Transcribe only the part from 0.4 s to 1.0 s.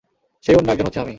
সেই অন্য একজন হচ্ছি